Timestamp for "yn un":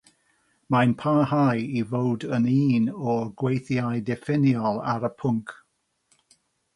2.37-2.87